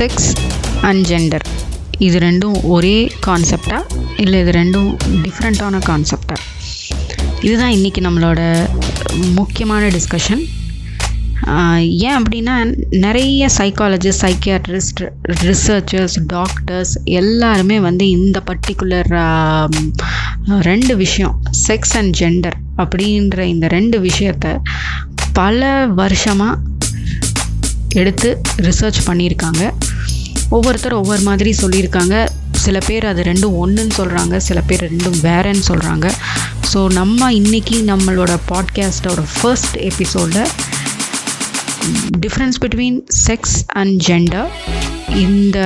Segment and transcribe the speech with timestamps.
[0.00, 0.28] Sex
[0.82, 1.44] and gender
[1.98, 2.94] இது ரெண்டும் ஒரே
[3.26, 3.78] கான்செப்டா
[4.16, 4.86] இல்லை இது ரெண்டும்
[5.22, 6.36] டிஃப்ரெண்ட்டான கான்செப்டா
[7.40, 8.40] இதுதான் இன்றைக்கி நம்மளோட
[9.34, 10.42] முக்கியமான டிஸ்கஷன்
[12.00, 12.54] ஏன் அப்படின்னா
[12.98, 15.02] நிறைய சைக்காலஜிஸ்ட் சைக்கியாட்ரிஸ்ட்
[15.42, 19.12] ரிசர்ச்சர்ஸ் டாக்டர்ஸ் எல்லாருமே வந்து இந்த பர்டிகுலர்
[20.62, 24.56] ரெண்டு விஷயம் செக்ஸ் அண்ட் ஜெண்டர் அப்படின்ற இந்த ரெண்டு விஷயத்த
[25.32, 26.58] பல வருஷமாக
[27.94, 29.72] எடுத்து ரிசர்ச் பண்ணியிருக்காங்க.
[30.48, 32.28] ஒவ்வொருத்தர் ஒவ்வொரு மாதிரி சொல்லியிருக்காங்க.
[32.52, 36.10] சில பேர் அது ரெண்டும் ஒன்றுன்னு சொல்கிறாங்க சில பேர் ரெண்டும் வேறன்னு சொல்கிறாங்க
[36.72, 40.46] ஸோ நம்ம இன்றைக்கி நம்மளோட பாட்காஸ்டோட ஃபர்ஸ்ட் எபிசோடில்
[42.18, 44.48] difference between sex and gender
[45.14, 45.58] இந்த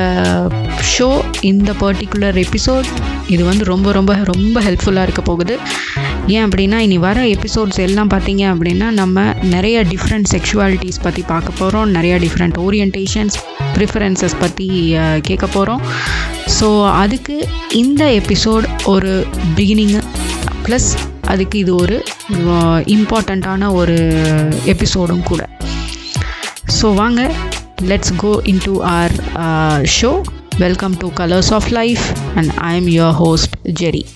[0.98, 2.86] ஷோ இந்த பர்டிகுலர் எபிசோட்
[3.26, 5.58] இது வந்து ரொம்ப ரொம்ப ரொம்ப ஹெல்ப்ஃபுல்லாக இருக்க போகுது.
[6.28, 11.90] ஏன் அப்படின்னா இனி வர எபிசோட்ஸ் எல்லாம் பார்த்தீங்க அப்படின்னா நம்ம நிறைய டிஃப்ரெண்ட் செக்ஷுவாலிட்டிஸ் பற்றி பார்க்க போகிறோம்
[11.90, 13.36] நிறைய டிஃப்ரெண்ட் ஓரியன்டேஷன்ஸ்
[13.74, 15.82] ப்ரிஃபரன்சஸ் பற்றி கேட்க போகிறோம்
[16.60, 20.02] ஸோ அதுக்கு இந்த எபிசோட் ஒரு பிகினிங்கு
[20.68, 22.02] ப்ளஸ் அதுக்கு இது ஒரு
[22.86, 23.96] இம்பார்ட்டண்ட்டான ஒரு
[24.66, 25.48] எபிசோடும் கூட.
[26.80, 27.30] ஸோ வாங்க
[27.82, 29.12] let's go into our
[30.00, 30.22] show
[30.58, 34.06] welcome to colours of life and I am your host Jerry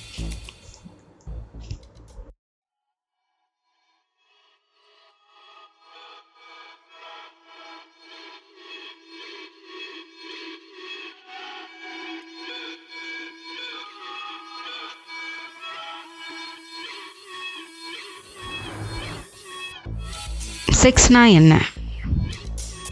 [20.78, 21.52] செக்ஸ்னா என்ன?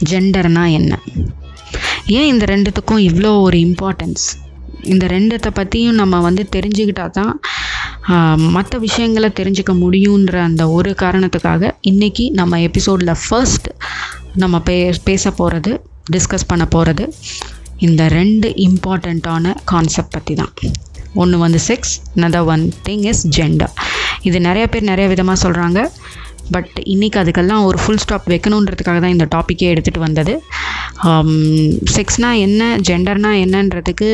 [0.03, 0.93] ஜெண்டர்னா என்ன?
[2.09, 4.25] ஏன் இந்த ரெண்டுத்துக்கும் இவ்வளோ ஒரு இம்பார்ட்டன்ஸ்
[4.85, 7.33] இந்த ரெண்டத்தை பற்றியும் நம்ம வந்து தெரிஞ்சுக்கிட்டா தான்
[8.53, 13.69] மற்ற விஷயங்களை தெரிஞ்சுக்க முடியுன்ற அந்த ஒரு காரணத்துக்காக இன்றைக்கி நம்ம எபிசோடில் ஃபர்ஸ்ட்
[14.35, 15.73] நம்ம பே பேச போகிறது
[16.11, 17.05] டிஸ்கஸ் பண்ண போகிறது
[17.79, 20.53] இந்த ரெண்டு இம்பார்ட்டண்ட்டான கான்செப்ட் பற்றி தான்
[21.15, 23.75] ஒன்று வந்து sex another one thing is gender
[24.23, 25.81] இது நிறைய பேர் நிறைய விதமாக சொல்கிறாங்க
[26.53, 30.35] பட் இன்றைக்கி அதுக்கெல்லாம் ஒரு ஃபுல் ஸ்டாப் வைக்கணுன்றதுக்காக தான் இந்த டாப்பிக்கே எடுத்துகிட்டு வந்தது.
[31.97, 34.09] செக்ஸ்னால் என்ன ஜெண்டர்னால் என்னன்றதுக்கு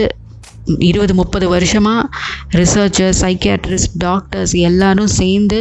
[0.79, 2.09] இருபது முப்பது வருஷமாக
[2.51, 5.59] ரிசர்ச்சர்ஸ் சைக்கியாட்ரிஸ்ட் டாக்டர்ஸ் எல்லோரும் சேர்ந்து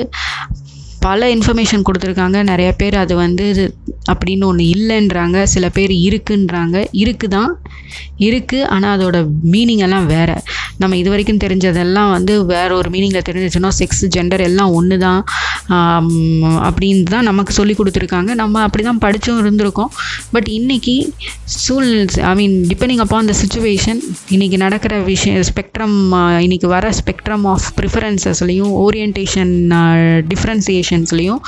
[1.07, 2.38] பல இன்ஃபர்மேஷன் கொடுத்துருக்காங்க.
[2.51, 3.45] நிறைய பேர் அது வந்து
[4.12, 5.38] அப்படின்னு ஒன்று இல்லைன்றாங்க.
[5.53, 6.78] சில பேர் இருக்குன்றாங்க.
[7.01, 7.51] இருக்குது தான்
[8.28, 9.17] இருக்குது ஆனால் அதோட
[9.53, 10.35] மீனிங் எல்லாம் வேறு.
[10.81, 15.22] நம்ம இது வரைக்கும் தெரிஞ்சதெல்லாம் வந்து வேறு ஒரு மீனிங்கில் தெரிஞ்சிச்சுன்னா செக்ஸ் ஜெண்டர் எல்லாம் ஒன்று தான்
[16.67, 18.31] அப்படின்னு தான் நமக்கு சொல்லி கொடுத்துருக்காங்க.
[18.41, 19.91] நம்ம அப்படி தான் படித்தும் இருந்திருக்கோம்.
[20.35, 20.95] பட் இன்றைக்கி
[21.63, 24.01] சூழ்நிலை I mean depending upon the situation
[24.35, 25.97] இன்றைக்கி நடக்கிற விஷயம் ஸ்பெக்ட்ரம்
[26.45, 29.53] இன்றைக்கி வர ஸ்பெக்ட்ரம் ஆஃப் ப்ரிஃபரன்சஸ்லையும் ஓரியன்டேஷன்
[30.91, 31.41] செக்ஷன்ஸ்லேயும்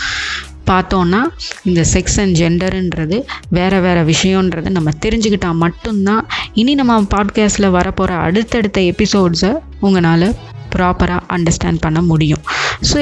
[0.69, 1.19] பார்த்தோன்னா
[1.63, 3.17] இந்த செக்ஸ் அண்ட் ஜெண்டருன்றது
[3.49, 6.23] வேறு வேறு விஷயன்றது நம்ம தெரிஞ்சுக்கிட்டால் மட்டும்தான்.
[6.53, 10.27] இனி நம்ம பாட்காஸ்ட்டில் வரப்போகிற அடுத்தடுத்த எபிசோட்ஸை உங்களால்
[10.75, 12.43] ப்ராப்பராக அண்டர்ஸ்டாண்ட் பண்ண முடியும்.
[12.91, 12.99] ஸோ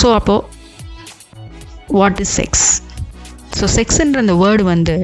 [0.00, 0.44] ஸோ அப்போது
[1.98, 2.66] வாட் இஸ் செக்ஸ்
[3.58, 4.96] ஸோ செக்ஸுன்ற அந்த வேர்டு வந்து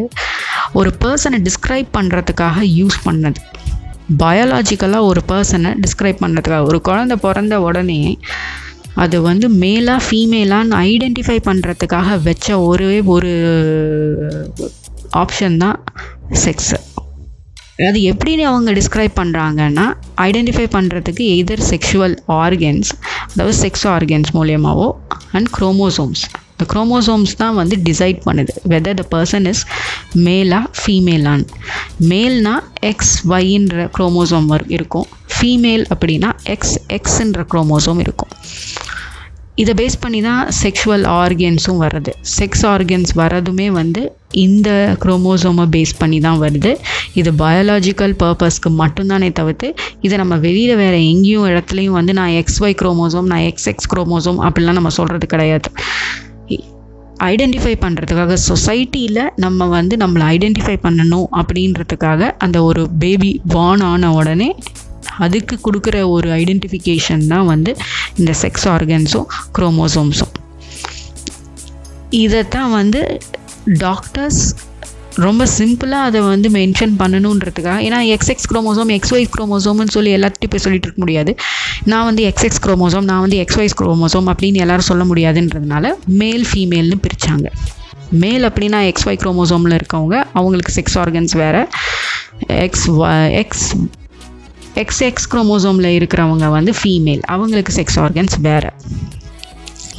[0.73, 3.41] ஒரு பர்சனை டிஸ்கிரைப் பண்ணுறதுக்காக யூஸ் பண்ணது.
[4.19, 8.01] பயாலாஜிக்கலாக ஒரு பர்சனை டிஸ்கிரைப் பண்ணுறதுக்காக ஒரு குழந்த பிறந்த உடனே
[9.03, 13.33] அது வந்து மேலாக ஃபீமேலான்னு ஐடென்டிஃபை பண்ணுறதுக்காக வச்ச ஒரே ஒரு
[15.23, 15.79] ஆப்ஷன் தான்
[16.45, 16.79] செக்ஸு
[17.87, 19.87] அது எப்படி அவங்க டிஸ்கிரைப் பண்ணுறாங்கன்னா
[20.27, 22.91] ஐடென்டிஃபை பண்ணுறதுக்கு எதர் செக்ஷுவல் ஆர்கன்ஸ்
[23.33, 24.89] அதாவது செக்ஸ் ஆர்கன்ஸ் மூலியமாகவோ
[25.33, 26.23] அண்ட் குரோமோசோம்ஸ்
[26.53, 29.63] இந்த குரோமோசோம்ஸ் தான் வந்து டிசைட் பண்ணுது வெதர் த பர்சன் இஸ்
[30.27, 31.45] மேலா ஃபீமேலான்
[32.11, 32.55] மேல்னா
[32.91, 35.07] எக்ஸ் ஒய்ன்ற குரோமோசோம் இருக்கும்.
[35.35, 38.24] ஃபீமேல் அப்படின்னா எக்ஸ் எக்ஸ்ன்ற குரோமோசோம் இருக்கும்.
[39.63, 42.13] இதை பேஸ் பண்ணி தான் செக்ஷுவல் ஆர்கன்ஸும் வருது.
[42.37, 44.03] செக்ஸ் ஆர்கன்ஸ் வரதுமே வந்து
[44.45, 44.69] இந்த
[45.03, 46.71] குரோமோசோமை பேஸ் பண்ணி தான் வருது.
[47.21, 49.69] இது பயாலாஜிக்கல் பர்பஸ்க்கு மட்டும்தானே தவிர்த்து
[50.07, 54.41] இதை நம்ம வெளியில் வேறு எங்கேயும் இடத்துலையும் வந்து நான் எக்ஸ் ஒய் குரோமோசோம் நான் எக்ஸ் எக்ஸ் குரோமோசோம்
[54.47, 55.71] அப்படிலாம் நம்ம சொல்கிறது கிடையாது.
[57.31, 64.49] ஐடென்டிஃபை பண்ணுறதுக்காக சொசைட்டியில் நம்ம வந்து நம்மளை ஐடென்டிஃபை பண்ணணும் அப்படின்றதுக்காக அந்த ஒரு பேபி பார்ன் ஆன உடனே
[65.19, 67.77] அதுக்கு கொடுக்குற ஒரு ஐடென்டிஃபிகேஷன் தான் வந்து
[68.17, 69.27] இந்த செக்ஸ் ஆர்கன்ஸும்
[69.59, 70.33] குரோமோசோம்ஸும்
[72.11, 73.21] இதைத்தான் வந்து
[73.65, 74.55] டாக்டர்ஸ்
[75.15, 80.87] ரொம்ப சிம்பிளாக அதை வந்து மென்ஷன் பண்ணணுன்றதுக்காக ஏன்னா எக்ஸ்எக்ஸ் குரோமோசோம் எக்ஸ்ஒய் குரோமோசோம்னு சொல்லி எல்லாத்தையும் போய் சொல்லிட்டு
[80.87, 81.35] இருக்க முடியாது.
[81.85, 87.47] நான் வந்து எக்ஸ்எக்ஸ் குரோமோசோம் நான் வந்து எக்ஸ்ஒய்ஸ் குரோமோசோம் அப்படின்னு எல்லாரும் சொல்ல முடியாதுன்றதுனால மேல் ஃபீமேல்னு பிரித்தாங்க
[88.11, 91.69] மேல் அப்படின்னா எக்ஸ் ஒய் குரோமோசோமில் இருக்கவங்க அவங்களுக்கு செக்ஸ் ஆர்கன்ஸ் வேறு.
[92.47, 92.89] எக்ஸ்
[93.31, 93.77] எக்ஸ்
[94.83, 98.71] எக்ஸ் எக்ஸ் குரோமோசோமில் இருக்கிறவங்க வந்து ஃபீமேல் அவங்களுக்கு செக்ஸ் ஆர்கன்ஸ் வேறு.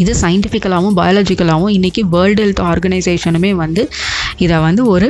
[0.03, 3.83] இது சயின்டிஃபிக்கலாகவும் பயாலஜிக்கலாகவும் இன்றைக்கி வேர்ல்டு ஹெல்த் ஆர்கனைசேஷனுமே வந்து
[4.45, 5.07] இதை வந்து ஒரு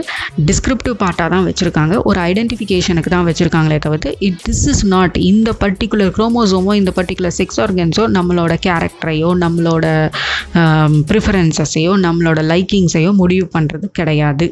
[0.50, 1.94] டிஸ்கிரிப்டிவ் பார்ட்டாக தான் வச்சுருக்காங்க.
[2.10, 7.60] ஒரு ஐடென்டிஃபிகேஷனுக்கு தான் வச்சுருக்காங்களே தவிர்த்து இட் திஸ் இஸ் நாட் இந்த பர்டிகுலர் குரோமோசோமோ இந்த பர்டிகுலர் செக்ஸ்
[7.66, 9.86] ஆர்கன்ஸோ நம்மளோட கேரக்டரையோ நம்மளோட
[10.62, 14.48] um, ப்ரிஃபரன்சஸையோ நம்மளோட லைக்கிங்ஸையோ முடிவு பண்ணுறது கிடையாது.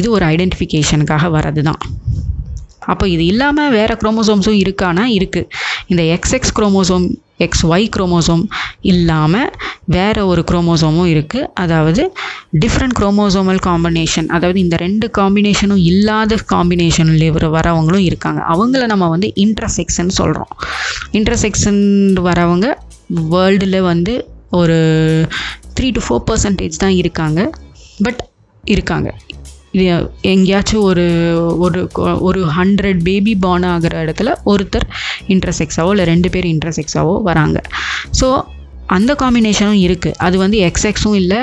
[0.00, 1.82] இது ஒரு ஐடென்டிஃபிகேஷனுக்காக வர்றது தான்
[2.92, 5.48] அப்போ இது இல்லாமல் வேறு குரோமோசோம்ஸும் இருக்கானா இருக்குது
[5.86, 7.06] இந்த X X chromosome
[7.44, 8.42] X Y chromosome
[8.92, 9.50] இல்லாமல்
[9.94, 12.02] வேறு ஒரு குரோமோசோமும் இருக்குது அதாவது
[12.62, 17.26] டிஃப்ரெண்ட் குரோமோசோமல் காம்பினேஷன் அதாவது இந்த ரெண்டு காம்பினேஷனும் இல்லாத காம்பினேஷனில்
[17.56, 18.40] வரவங்களும் இருக்காங்க.
[18.54, 20.52] அவங்கள நம்ம வந்து இன்ட்ரசெக்ஷன் சொல்கிறோம்
[21.18, 21.82] இன்டர்செக்ஷன்
[22.28, 22.68] வரவங்க
[23.34, 24.14] வேர்ல்டில் வந்து
[24.60, 24.78] ஒரு
[25.78, 27.40] த்ரீ டு ஃபோர் பர்சன்டேஜ் தான் இருக்காங்க.
[28.06, 28.20] பட்
[28.64, 29.08] இருக்காங்க.
[30.32, 31.06] எங்கேயாச்சும் ஒரு
[31.64, 31.80] ஒரு
[32.28, 34.86] ஒரு ஹண்ட்ரட் பேபி பார்ன் ஆகிற இடத்துல ஒருத்தர்
[35.28, 37.60] இன்டர்செக்ஸாவோ இல்லை ரெண்டு பேர் இன்டர்செக்ஸாவோ வராங்க.
[38.20, 38.28] ஸோ
[38.96, 41.40] அந்த காம்பினேஷனும் இருக்குது அது வந்து எக்ஸ்எக்ஸும் இல்லை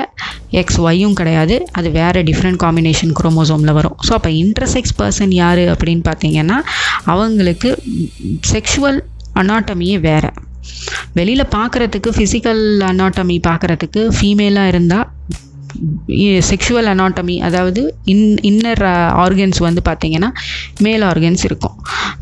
[0.60, 1.56] எக்ஸ் ஒய்யும் கிடையாது.
[1.72, 3.96] அது வேறு டிஃப்ரெண்ட் காம்பினேஷன் குரோமோசோமில் வரும்.
[4.06, 6.58] ஸோ அப்போ இன்டர்செக்ஸ் பர்சன் யார் அப்படின்னு பார்த்தீங்கன்னா
[7.14, 7.70] அவங்களுக்கு
[8.52, 8.98] செக்ஷுவல்
[9.42, 10.30] அனாட்டமியே வேறு.
[11.12, 15.06] வெளியில் பார்க்குறதுக்கு ஃபிசிக்கல் அனாட்டமி பார்க்குறதுக்கு ஃபீமேலாக இருந்தால்
[16.50, 17.82] செக்ஷுவல் அனாட்டமி அதாவது
[18.12, 18.84] இன் இன்னர்
[19.24, 20.30] ஆர்கன்ஸ் வந்து பார்த்திங்கன்னா
[20.86, 21.76] மேல் ஆர்கன்ஸ் இருக்கும்.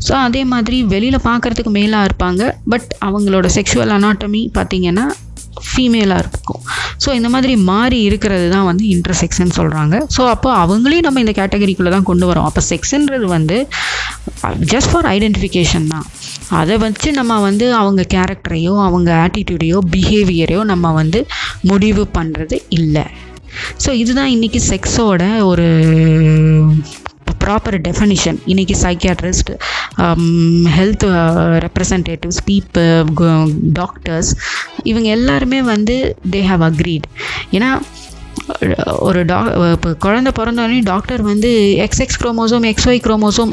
[0.07, 2.43] ஸோ அதே மாதிரி வெளியில் பார்க்குறதுக்கு மேலாக இருப்பாங்க
[2.73, 5.05] பட் அவங்களோட செக்ஷுவல் அனாட்டமி பார்த்திங்கன்னா
[5.67, 6.61] ஃபீமேலாக இருக்கும்.
[7.03, 11.91] ஸோ இந்த மாதிரி மாறி இருக்கிறது தான் வந்து இன்டர்செக்ஷன் சொல்கிறாங்க ஸோ அப்போ அவங்களையும் நம்ம இந்த கேட்டகரிக்குள்ளே
[11.95, 12.47] தான் கொண்டு வரோம்.
[12.49, 13.57] அப்போ செக்ஸுன்றது வந்து
[14.73, 16.05] ஜஸ்ட் ஃபார் ஐடென்டிஃபிகேஷன் தான்.
[16.61, 21.21] அதை வச்சு நம்ம வந்து அவங்க கேரக்டரையோ அவங்க ஆட்டிடியூடையோ பிஹேவியரையோ நம்ம வந்து
[21.71, 23.05] முடிவு பண்ணுறது இல்லை.
[23.85, 25.67] ஸோ இதுதான் இன்றைக்கி செக்ஸோட ஒரு
[27.39, 29.51] ப்ராப்பர் டெஃபனிஷன் இன்றைக்கி psychiatrist
[30.77, 31.05] health
[31.59, 32.85] representatives people
[33.73, 34.31] doctors
[34.83, 35.97] இவங்க எல்லாருமே வந்து
[36.31, 37.05] தே ஹாவ் அக்ரீட்
[37.51, 37.69] ஏன்னா
[39.07, 39.37] ஒரு டா
[39.73, 41.49] இப்போ குழந்த பிறந்தோடனே டாக்டர் வந்து
[41.85, 43.51] X X chromosome X Y chromosome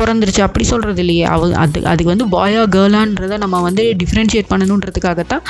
[0.00, 1.24] பிறந்துருச்சு அப்படி சொல்கிறது இல்லையே.
[1.34, 5.44] அவ அது அதுக்கு வந்து பாயா கேர்ளான்றதை நம்ம வந்து டிஃப்ரென்ஷியேட் பண்ணணுன்றதுக்காகத்தான்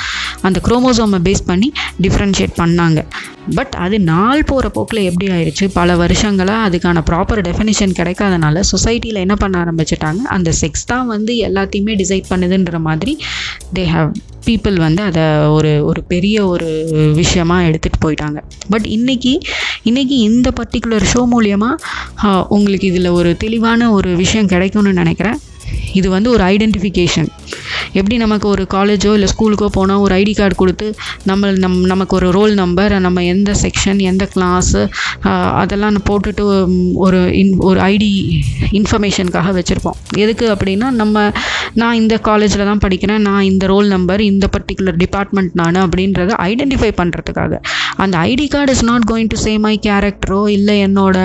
[0.47, 1.69] அந்த குரோமோசோமை பேஸ் பண்ணி
[2.05, 2.99] டிஃப்ரென்ஷியேட் பண்ணாங்க.
[3.57, 9.35] பட் அது நாள் போகிற போக்கில் எப்படி ஆயிடுச்சு பல வருஷங்களாக அதுக்கான ப்ராப்பர் டெஃபினிஷன் கிடைக்காதனால சொசைட்டியில் என்ன
[9.43, 10.21] பண்ண ஆரம்பிச்சிட்டாங்க?
[10.37, 13.15] அந்த செக்ஸ் தான் வந்து எல்லாத்தையுமே டிசைட் பண்ணுதுன்ற மாதிரி
[13.77, 14.11] தே ஹாவ்
[14.47, 15.23] பீப்புள் வந்து அதை
[15.57, 16.69] ஒரு ஒரு பெரிய ஒரு
[17.15, 18.39] விஷயமாக எடுத்துகிட்டு போயிட்டாங்க.
[18.69, 19.33] பட் இன்றைக்கி
[19.89, 25.39] இன்றைக்கி இந்த பர்டிகுலர் ஷோ மூலியமாக உங்களுக்கு இதில் ஒரு தெளிவான ஒரு விஷயம் கிடைக்கும்னு நினைக்கிறேன்.
[25.93, 27.27] இது வந்து ஒரு ஐடென்டிஃபிகேஷன்
[27.93, 32.31] எப்படி நமக்கு ஒரு காலேஜோ இல்லை ஸ்கூலுக்கோ போனால் ஒரு ஐடி கார்டு கொடுத்து நம்ம நம் நமக்கு ஒரு
[32.31, 34.89] ரோல் நம்பர் நம்ம எந்த செக்ஷன் எந்த கிளாஸு
[35.53, 36.43] அதெல்லாம் போட்டுட்டு
[36.93, 38.39] ஒரு இன் ஒரு ஐடி
[38.71, 39.97] இன்ஃபர்மேஷனுக்காக வச்சுருப்போம்.
[40.15, 41.31] எதுக்கு அப்படின்னா நம்ம
[41.73, 46.91] நான் இந்த காலேஜில் தான் படிக்கிறேன் நான் இந்த ரோல் நம்பர் இந்த பர்டிகுலர் டிபார்ட்மெண்ட் நான் அப்படின்றத ஐடென்டிஃபை
[46.97, 47.59] பண்ணுறதுக்காக
[47.95, 51.17] அந்த ID card is not going to say my கேரக்டரோ இல்லை என்னோட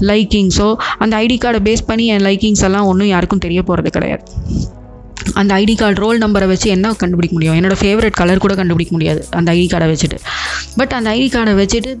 [0.00, 4.24] லைக்கிங்ஸோ அந்த ஐடி கார்டை பேஸ் பண்ணி என் லைக்கிங்ஸ் எல்லாம் ஒன்றும் யாருக்கும் தெரிய போகிறது கிடையாது.
[5.40, 7.56] அந்த ஐடி கார்டு ரோல் நம்பரை வச்சு என்ன கண்டுபிடிக்க முடியும்?
[7.58, 10.18] என்னோடய ஃபேவரட் கலர் கூட கண்டுபிடிக்க முடியாது அந்த ஐடி கார்டை வச்சுட்டு.
[10.80, 11.92] பட் அந்த ஐடி கார்டை வச்சுட்டு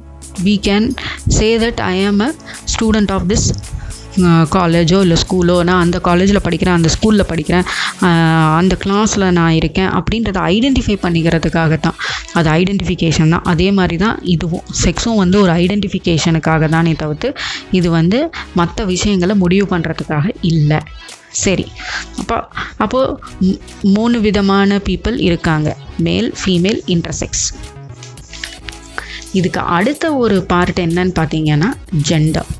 [0.46, 0.88] we can
[1.36, 2.30] say that I am a
[2.74, 3.46] student of this
[4.54, 7.64] காலேஜோ இல்லை ஸ்கூலோ நான் அந்த காலேஜில் படிக்கிறேன் அந்த ஸ்கூலில் படிக்கிறேன்
[8.06, 11.96] uh, அந்த கிளாஸில் நான் இருக்கேன் அப்படின்றத ஐடென்டிஃபை பண்ணிக்கிறதுக்காக தான்
[12.38, 13.46] அது ஐடென்டிஃபிகேஷன் தான்.
[13.52, 14.66] அதே மாதிரி தான் இதுவும்.
[14.82, 17.30] செக்ஸும் வந்து ஒரு ஐடென்டிஃபிகேஷனுக்காக தானே தவிர்த்து
[17.78, 18.20] இது வந்து
[18.60, 20.80] மற்ற விஷயங்களை முடிவு பண்ணுறதுக்காக இல்லை.
[21.32, 21.66] சரி.
[22.18, 22.36] அப்போ
[22.76, 25.76] அப்போது மூணு விதமான பீப்புள் இருக்காங்க.
[25.98, 27.46] மேல் ஃபீமேல் இன்டர்செக்ஸ்
[29.32, 31.70] இதுக்கு அடுத்த ஒரு பார்ட் என்னன்னு பார்த்தீங்கன்னா
[32.08, 32.50] ஜெண்டர்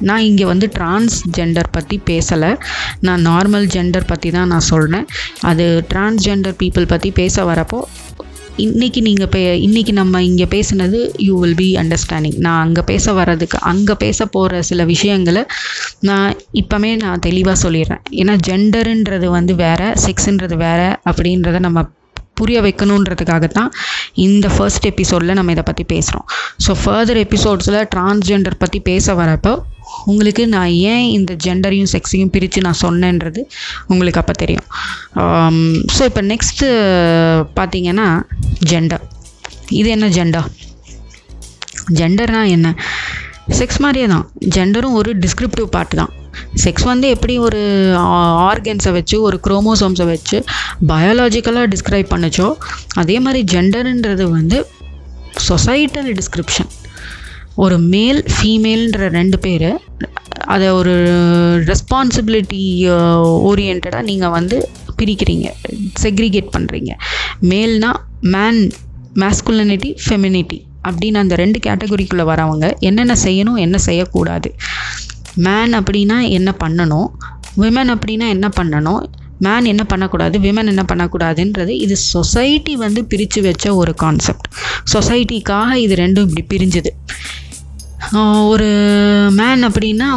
[0.00, 2.58] நான் இங்கே வந்து டிரான்ஸ் ஜெண்டர் பற்றி பேசலை.
[3.00, 5.06] நான் நார்மல் ஜெண்டர் பற்றி தான் நான் சொல்கிறேன்
[5.40, 7.80] அது டிரான்ஸ்ஜெண்டர் பீப்புள் பற்றி பேச வரப்போ
[8.58, 13.58] இன்றைக்கி நீங்கள் பே இன்றைக்கி நம்ம இங்கே பேசுனது யூ வில் பி அண்டர்ஸ்டாண்டிங் நான் அங்கே பேச வர்றதுக்கு
[13.62, 15.42] அங்கே பேச போகிற சில விஷயங்களை
[16.00, 18.02] நான் இப்போமே நான் தெளிவாக சொல்லிடுறேன்.
[18.12, 21.82] ஏன்னா ஜெண்டருன்றது வந்து வேறு செக்ஸுன்றது வேறு அப்படின்றத நம்ம
[22.34, 23.70] புரிய வைக்கணுன்றதுக்காக தான்
[24.18, 26.26] இந்த ஃபர்ஸ்ட் எபிசோடில் நம்ம இதை பற்றி பேசுகிறோம்
[26.66, 29.52] ஸோ ஃபர்தர் எபிசோட்ஸில் டிரான்ஸ்ஜெண்டர் பற்றி பேச வரப்போ
[30.10, 33.40] உங்களுக்கு நான் ஏன் இந்த ஜெண்டரையும் செக்ஸையும் பிரித்து நான் சொன்னேன்றது
[33.92, 34.66] உங்களுக்கு அப்போ தெரியும்.
[35.96, 36.68] ஸோ இப்போ நெக்ஸ்ட்டு
[37.58, 38.08] பார்த்தீங்கன்னா
[38.72, 39.04] ஜெண்டர்
[39.80, 40.48] இது என்ன ஜெண்டர்
[42.00, 42.68] ஜெண்டர்னால் என்ன?
[43.58, 44.26] செக்ஸ் மாதிரியே தான்.
[44.56, 46.12] ஜெண்டரும் ஒரு டிஸ்கிரிப்டிவ் பார்ட் தான்.
[46.62, 47.60] செக்ஸ் வந்து எப்படி ஒரு
[48.50, 50.38] ஆர்கன்ஸை வச்சு ஒரு குரோமோசோம்ஸை வச்சு
[50.90, 52.48] பயாலாஜிக்கலாக டிஸ்கிரைப் பண்ணுச்சோ
[53.02, 54.58] அதே மாதிரி ஜெண்டருன்றது வந்து
[55.48, 56.70] சொசைட்டல் டிஸ்கிரிப்ஷன்
[57.56, 59.70] ஒரு மேல் ஃபீமேல்ன்ற ரெண்டு பேர்
[60.44, 60.94] அதை ஒரு
[61.70, 62.62] ரெஸ்பான்சிபிலிட்டி
[63.50, 64.56] ஓரியன்டாக நீங்கள் வந்து
[64.98, 65.46] பிரிக்கிறீங்க
[66.02, 66.92] செக்ரிகேட் பண்ணுறீங்க
[67.42, 68.60] மேல்னா மேன்
[69.20, 74.48] மேஸ்குலனிட்டி ஃபெமினிட்டி அப்படின்னு அந்த ரெண்டு கேட்டகரிக்குள்ளே வரவங்க என்னென்ன செய்யணும் என்ன செய்யக்கூடாது.
[75.36, 77.08] மேன் அப்படின்னா என்ன பண்ணணும்
[77.56, 79.02] விமன் அப்படின்னா என்ன பண்ணணும்
[79.38, 84.46] மேன் என்ன பண்ணக்கூடாது விமன் என்ன பண்ணக்கூடாதுன்றது இது சொசைட்டி வந்து பிரித்து வச்ச ஒரு கான்செப்ட்
[84.92, 86.90] சொசைட்டிக்காக இது ரெண்டும் இப்படி பிரிஞ்சுது.
[88.52, 88.68] ஒரு
[89.38, 90.08] மேன் அப்படின்னா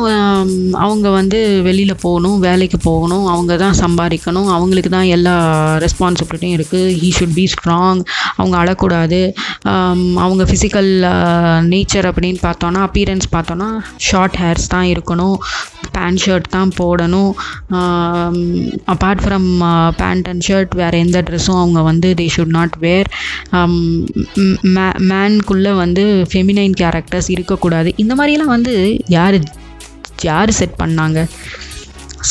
[0.85, 5.35] அவங்க வந்து வெளியில் போகணும் வேலைக்கு போகணும் அவங்க தான் சம்பாதிக்கணும் அவங்களுக்கு தான் எல்லா
[5.85, 8.01] ரெஸ்பான்சிபிலிட்டியும் இருக்குது ஹீ ஷுட் பி ஸ்ட்ராங்
[8.39, 9.21] அவங்க அழக்கூடாது.
[10.25, 10.91] அவங்க ஃபிசிக்கல்
[11.71, 13.69] நேச்சர் அப்படின்னு பார்த்தோன்னா அப்பீரன்ஸ் பார்த்தோன்னா
[14.09, 15.37] ஷார்ட் ஹேர்ஸ் தான் இருக்கணும்.
[15.95, 17.31] பேண்ட் ஷர்ட் தான் போடணும்.
[18.93, 19.47] Apart from
[20.01, 23.09] pant and shirt வேறு எந்த ட்ரெஸ்ஸும் அவங்க வந்து தே ஷுட் நாட் வேர்
[25.11, 27.75] மேன்குள்ளே வந்து ஃபெமினைன் கேரக்டர்ஸ் இருக்கக்கூடாது.
[27.97, 28.73] இந்த மாதிரிலாம் வந்து
[29.07, 29.37] யார்
[30.29, 31.19] யார் செட் பண்ணாங்க?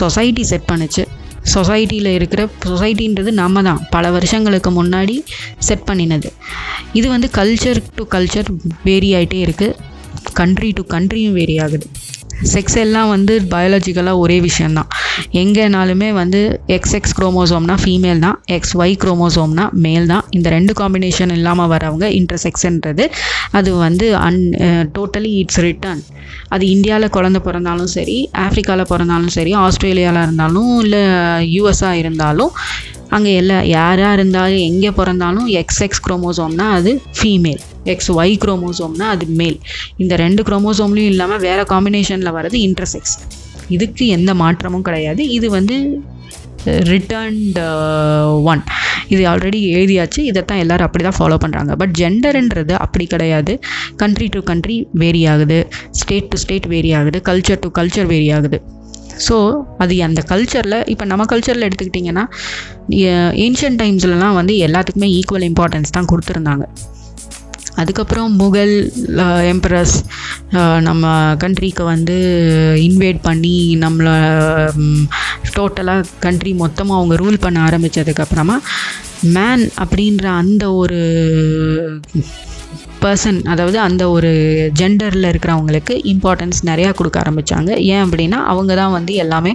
[0.01, 1.05] சொசைட்டி செட் பண்ணுச்சு.
[1.55, 3.81] சொசைட்டியில் இருக்கிற சொசைட்டின்றது நம்ம தான்.
[3.91, 5.17] பல வருஷங்களுக்கு முன்னாடி
[5.59, 6.31] செட் பண்ணினது.
[6.93, 8.49] இது வந்து கல்ச்சர் டு கல்ச்சர்
[8.85, 9.77] வேரி ஆகிட்டே இருக்குது
[10.33, 11.87] கண்ட்ரி டு கண்ட்ரியும் வேரி ஆகுது.
[12.45, 14.89] செக்ஸ் எல்லாம் வந்து பயாலஜிக்கலாக ஒரே விஷயந்தான்
[15.33, 20.25] எங்கேனாலுமே வந்து எக்ஸ் எக்ஸ் குரோமோசோம்னா ஃபீமேல் தான் எக்ஸ் ஒய் குரோமோசோம்னா மேல் தான்.
[20.31, 23.05] இந்த ரெண்டு காம்பினேஷன் இல்லாமல் வரவங்க இன்டர்செக்ஸ்ன்றது
[23.53, 24.41] அது வந்து அன்
[24.93, 26.03] டோட்டலி இட்ஸ் ரிட்டர்ன்
[26.49, 31.03] அது இந்தியாவில் குழந்த பிறந்தாலும் சரி ஆஃப்ரிக்காவில் பிறந்தாலும் சரி ஆஸ்திரேலியாவில் இருந்தாலும் இல்லை
[31.55, 32.53] யூஎஸ்ஆ இருந்தாலும்
[33.15, 39.27] அங்கே எல்லா யாராக இருந்தாலும் எங்கே பிறந்தாலும் எக்ஸ் எக்ஸ் குரோமோசோம்னா அது ஃபீமேல் எக்ஸ் ஒய் குரோமோசோம்னா அது
[39.41, 39.59] மேல்
[39.97, 43.17] இந்த ரெண்டு குரோமோசோம்லையும் இல்லாமல் வேறு காம்பினேஷனில் வர்றது இன்டர்செக்ஸ்
[43.77, 45.23] இதுக்கு எந்த மாற்றமும் கிடையாது.
[45.37, 45.77] இது வந்து
[46.91, 47.59] ரிட்டர்ன்ட்
[48.51, 48.63] ஒன்
[49.15, 50.21] இது ஆல்ரெடி எழுதியாச்சு.
[50.31, 53.53] இதைத்தான் எல்லோரும் அப்படி தான் ஃபாலோ பண்ணுறாங்க பட் ஜெண்டர்ன்றது அப்படி கிடையாது.
[54.03, 55.59] கண்ட்ரி டு கண்ட்ரி வேரி ஆகுது.
[56.01, 57.21] ஸ்டேட் டு ஸ்டேட் வேரி ஆகுது.
[57.29, 58.61] கல்ச்சர் டு கல்ச்சர் வேரி ஆகுது.
[59.29, 62.25] ஸோ அது அந்த கல்ச்சரில் இப்போ நம்ம கல்ச்சரில் எடுத்துக்கிட்டிங்கன்னா
[63.45, 66.67] ஏன்ஷியன் டைம்ஸ்லலாம் வந்து எல்லாத்துக்குமே ஈக்குவல் இம்பார்ட்டன்ஸ் தான் கொடுத்துருந்தாங்க.
[67.75, 68.93] அதுக்கப்புறம் முகல்
[69.53, 69.95] எம்ப்ரஸ்
[70.81, 72.17] நம்ம கண்ட்ரிக்கு வந்து
[72.77, 74.15] இன்வைட் பண்ணி நம்மளை
[75.55, 78.57] டோட்டலாக கண்ட்ரி மொத்தமாக அவங்க ரூல் பண்ண ஆரம்பித்ததுக்கப்புறமா
[79.23, 81.01] மேன் அப்படின்ற அந்த ஒரு
[83.07, 84.33] பர்சன் அதாவது அந்த ஒரு
[84.81, 89.55] ஜெண்டரில் இருக்கிறவங்களுக்கு இம்பார்ட்டன்ஸ் நிறையா கொடுக்க ஆரம்பித்தாங்க ஏன் அப்படின்னா அவங்க தான் வந்து எல்லாமே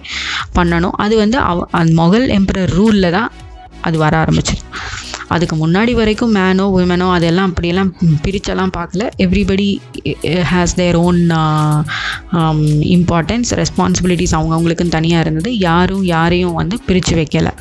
[0.58, 0.98] பண்ணணும்.
[1.06, 3.30] அது வந்து அவ அந்த மொகல் எம்பரர் ரூலில் தான்
[3.88, 4.64] அது வர ஆரம்பிச்சது
[5.34, 7.92] அதுக்கு முன்னாடி வரைக்கும் மேனோ உமனோ அதெல்லாம் அப்படியெல்லாம்
[8.24, 9.04] பிரிச்செல்லாம் பார்க்கல.
[9.26, 9.68] Everybody
[10.50, 11.22] has their own
[12.96, 15.52] importance responsibilities அவங்கவுங்களுக்குன்னு தனியாக இருந்தது.
[15.68, 17.54] யாரும் யாரையும் வந்து பிரித்து வைக்கலை.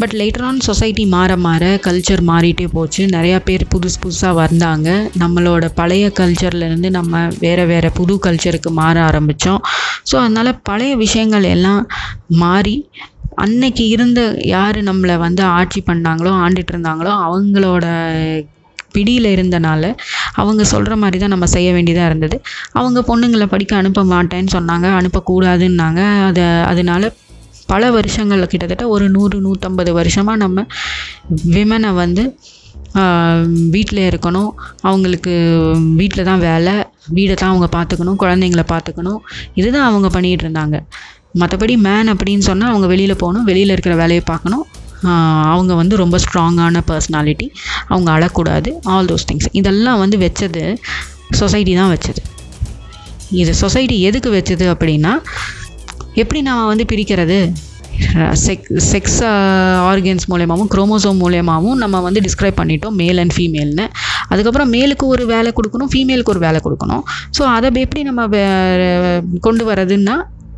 [0.00, 3.02] பட் லேட்டர் ஆன் சொசைட்டி மாற மாற கல்ச்சர் மாறிட்டே போச்சு.
[3.14, 4.88] நிறையா பேர் புதுசு புதுசாக வந்தாங்க.
[5.22, 9.60] நம்மளோட பழைய கல்ச்சர்லேருந்து நம்ம வேறு வேறு புது கல்ச்சருக்கு மாற ஆரம்பித்தோம்
[10.10, 11.82] ஸோ அதனால் பழைய விஷயங்கள் எல்லாம்
[12.42, 12.76] மாறி
[13.44, 14.20] அன்னைக்கு இருந்த
[14.54, 17.86] யார் நம்மளை வந்து ஆட்சி பண்ணாங்களோ ஆண்டுட்டு இருந்தாங்களோ அவங்களோட
[18.94, 19.84] பிடியில் இருந்தனால
[20.40, 22.36] அவங்க சொல்கிற மாதிரி தான் நம்ம செய்ய வேண்டியதாக இருந்தது.
[22.72, 24.86] அவங்க பொண்ணுங்களை படிக்க அனுப்ப மாட்டேன்னு சொன்னாங்க.
[25.00, 26.00] அனுப்பக்கூடாதுன்னாங்க.
[26.28, 27.10] அதை அதனால
[27.72, 30.66] பல வருஷங்கள் கிட்டத்தட்ட ஒரு நூறு நூற்றம்பது வருஷமாக நம்ம
[31.56, 32.24] விமனை வந்து
[33.74, 34.50] வீட்டில் இருக்கணும்.
[34.88, 35.32] அவங்களுக்கு
[35.98, 36.74] வீட்டில் தான் வேலை.
[37.16, 39.20] வீடை தான் அவங்க பார்த்துக்கணும் குழந்தைங்கள பார்த்துக்கணும்
[39.60, 40.78] இதுதான் அவங்க பண்ணிகிட்டு இருந்தாங்க.
[41.40, 43.46] மற்றபடி மேன் அப்படின்னு சொன்னால் அவங்க வெளியில் போகணும்.
[43.50, 44.64] வெளியில் இருக்கிற வேலையை பார்க்கணும்.
[45.54, 47.46] அவங்க வந்து ரொம்ப ஸ்ட்ராங்கான பர்சனாலிட்டி
[47.90, 48.70] அவங்க அழக்கூடாது.
[48.94, 50.62] ஆல் தோஸ் திங்ஸ் இதெல்லாம் வந்து வச்சது
[51.40, 52.22] சொசைட்டி தான் வச்சது.
[53.42, 55.12] இது சொசைட்டி எதுக்கு வச்சது அப்படின்னா
[56.22, 57.38] எப்படி நாம் வந்து பிரிக்கிறது?
[58.44, 59.20] செக் செக்ஸ்
[59.90, 63.84] ஆர்கன்ஸ் மூலயமாவும் குரோமோசோம் மூலயமாவும் நம்ம வந்து டிஸ்கிரைப் பண்ணிட்டோம் மேல் அண்ட் ஃபீமேல்னு
[64.28, 67.02] அதுக்கப்புறம் மேலுக்கு ஒரு வேலை கொடுக்கணும் ஃபீமேலுக்கு ஒரு வேலை கொடுக்கணும்.
[67.38, 70.16] ஸோ அதை எப்படி நம்ம uh, கொண்டு வரதுன்னா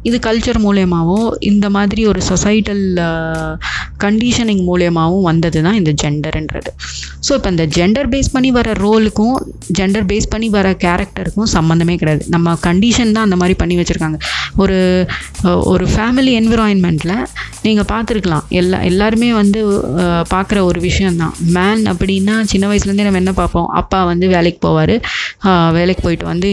[0.09, 2.85] இது கல்ச்சர் மூலியமாகவும் இந்த மாதிரி ஒரு சொசைட்டல்
[4.05, 6.71] கண்டிஷனிங் மூலியமாகவும் வந்தது தான் இந்த ஜெண்டர்ன்றது
[7.27, 9.37] ஸோ இப்போ இந்த ஜெண்டர் பேஸ் பண்ணி வர ரோலுக்கும்
[9.79, 12.23] ஜெண்டர் பேஸ் பண்ணி வர கேரக்டருக்கும் சம்மந்தமே கிடையாது.
[12.35, 14.19] நம்ம கண்டிஷன் தான் அந்த மாதிரி பண்ணி வச்சுருக்காங்க.
[14.63, 14.77] ஒரு
[15.73, 17.17] ஒரு ஃபேமிலி என்விரான்மெண்ட்டில்
[17.67, 18.45] நீங்கள் பார்த்துருக்கலாம்.
[18.61, 19.61] எல்லா எல்லாருமே வந்து
[20.35, 23.69] பார்க்குற ஒரு விஷயந்தான் மேன் அப்படின்னா சின்ன வயசுலேருந்தே நம்ம என்ன பார்ப்போம்?
[23.81, 24.95] அப்பா வந்து வேலைக்கு போவார்.
[25.79, 26.51] வேலைக்கு போயிட்டு வந்து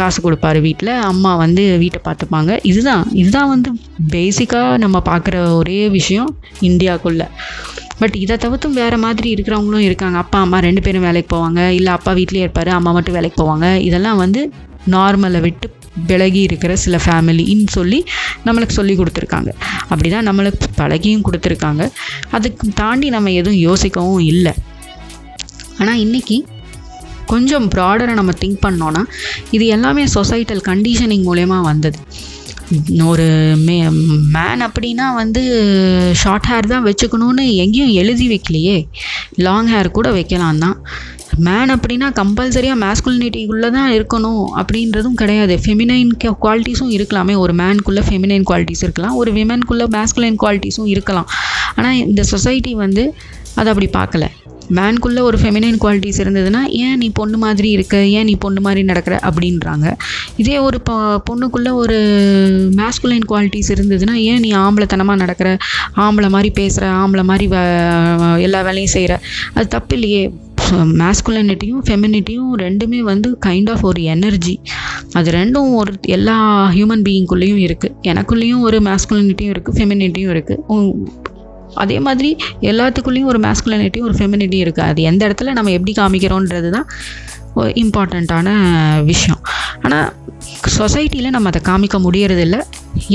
[0.00, 2.52] காசு கொடுப்பாரு வீட்டில் அம்மா வந்து வீட்டை பார்த்துப்பாங்க.
[2.62, 3.04] இதுதான்.
[3.12, 3.70] இதுதான் வந்து
[4.14, 6.30] பேசிக்காக நம்ம பார்க்குற ஒரே விஷயம்
[6.60, 7.28] இந்தியாவுக்குள்ளே
[7.98, 10.18] பட் இதை தவிர்த்தும் வேறு மாதிரி இருக்கிறவங்களும் இருக்காங்க.
[10.18, 11.68] அப்பா அம்மா ரெண்டு பேரும் வேலைக்கு போவாங்க.
[11.68, 13.76] இல்லை அப்பா வீட்லேயே இருப்பார் அம்மா மட்டும் வேலைக்கு போவாங்க.
[13.88, 14.52] இதெல்லாம் வந்து
[14.90, 15.70] நார்மலை விட்டு
[16.06, 18.04] விலகி இருக்கிற சில ஃபேமிலின்னு சொல்லி
[18.44, 19.50] நம்மளுக்கு சொல்லி கொடுத்துருக்காங்க.
[19.88, 21.90] அப்படி தான் நம்மளுக்கு பழகியும் கொடுத்துருக்காங்க.
[22.30, 24.54] அதுக்கு தாண்டி நம்ம எதுவும் யோசிக்கவும் இல்லை.
[25.78, 26.38] ஆனால் இன்றைக்கி
[27.26, 29.02] கொஞ்சம் ப்ராடராக நம்ம திங்க் பண்ணோன்னா
[29.50, 31.98] இது எல்லாமே சொசைட்டல் கண்டிஷனிங் மூலயமா வந்தது.
[33.12, 33.26] ஒரு
[33.66, 33.76] மே
[34.34, 35.42] மேன் அப்படின்னா வந்து
[36.20, 38.76] ஷார்ட் ஹேர் தான் வச்சுக்கணும்னு எங்கேயும் எழுதி வைக்கலையே.
[39.46, 40.76] லாங் ஹேர் கூட வைக்கலாம் தான்.
[41.46, 45.56] மேன் அப்படின்னா கம்பல்சரியாக மேஸ்குலினிட்டிக்குள்ளே தான் இருக்கணும் அப்படின்றதும் கிடையாது.
[45.64, 46.12] ஃபெமினைன்
[46.44, 47.36] குவாலிட்டிஸும் இருக்கலாமே.
[47.44, 49.16] ஒரு மேனுக்குள்ளே ஃபெமினைன் குவாலிட்டிஸ் இருக்கலாம்.
[49.22, 51.28] ஒரு விமனுக்குள்ளே மேஸ்குலைன் குவாலிட்டிஸும் இருக்கலாம்.
[51.76, 53.04] ஆனால் இந்த சொசைட்டி வந்து
[53.60, 54.26] அதை அப்படி பார்க்கல.
[54.70, 58.06] மேன்குள்ளே ஒரு ஃபெமினைன் குவாலிட்டிஸ் இருந்ததுன்னா ஏன் நீ பொண்ணு மாதிரி இருக்க?
[58.06, 59.18] ஏன் நீ பொண்ணு மாதிரி நடக்கிற?
[59.22, 59.96] அப்படின்றாங்க.
[60.36, 61.98] இதே ஒரு பொ பொண்ணுக்குள்ளே ஒரு
[62.76, 65.56] மேஸ்குலைன் குவாலிட்டிஸ் இருந்ததுன்னா ஏன் நீ ஆம்பளைத்தனமாக நடக்கிற?
[65.96, 69.20] ஆம்பளை மாதிரி பேசுகிற ஆம்பளை மாதிரி வ- எல்லா வேலையும் செய்கிற
[69.54, 70.34] அது தப்பு இல்லையே.
[70.72, 74.60] மேஸ்குலனிட்டியும் ஃபெமினிட்டியும் ரெண்டுமே வந்து கைண்ட் ஆஃப் ஒரு எனர்ஜி
[75.12, 80.94] அது ரெண்டும் ஒரு எல்லா ஹியூமன் பீயிங்குள்ளேயும் இருக்குது எனக்குள்ளேயும் ஒரு மேஸ்குலனிட்டியும் இருக்குது ஃபெமினிட்டியும் இருக்குது
[81.82, 82.30] அதே மாதிரி
[82.70, 86.88] எல்லாத்துக்குள்ளேயும் ஒரு மேஸ்குலனிட்டி ஒரு ஃபெமினிட்டியும் இருக்குது அது எந்த இடத்துல நம்ம எப்படி காமிக்கிறோன்றது தான்
[87.82, 88.48] இம்பார்ட்டண்ட்டான
[89.10, 89.40] விஷயம்.
[89.84, 90.08] ஆனால்
[90.78, 92.56] சொசைட்டியில் நம்ம அதை காமிக்க முடியறதில்ல.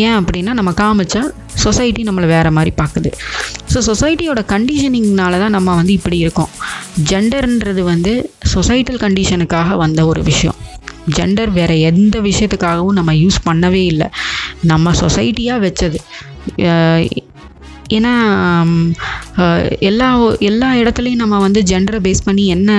[0.05, 1.21] ஏன் அப்படின்னா நம்ம காமிச்சா
[1.63, 3.09] சொசைட்டி நம்மளை வேறு மாதிரி பார்க்குது.
[3.71, 6.51] ஸோ சொசைட்டியோட கண்டிஷனிங்னால தான் நம்ம வந்து இப்படி இருக்கோம்.
[7.09, 8.13] ஜெண்டர்ன்றது வந்து
[8.53, 10.57] சொசைட்டல் கண்டிஷனுக்காக வந்த ஒரு விஷயம்.
[11.17, 14.07] ஜெண்டர் வேறு எந்த விஷயத்துக்காகவும் நம்ம யூஸ் பண்ணவே இல்லை.
[14.71, 15.99] நம்ம சொசைட்டியாக வச்சது.
[17.89, 18.13] ஏன்னா
[19.79, 20.07] எல்லா
[20.39, 22.71] எல்லா இடத்துலையும் நம்ம வந்து ஜெண்டரை பேஸ் பண்ணி என்ன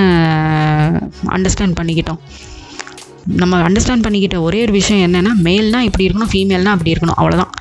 [1.27, 2.21] அண்டர்ஸ்டாண்ட் பண்ணிக்கிட்டோம்.
[3.41, 7.53] நம்ம அண்டர்ஸ்டாண்ட் பண்ணிக்கிட்ட ஒரே ஒரு விஷயம் என்னென்னா மேல்னால் இப்படி இருக்கணும் ஃபீமேல்னால் அப்படி இருக்கணும் அவ்வளோதான்